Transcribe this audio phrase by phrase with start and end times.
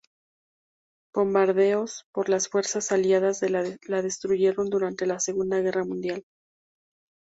[1.13, 6.25] Bombardeos por las fuerzas aliadas la destruyeron durante la Segunda Guerra Mundial.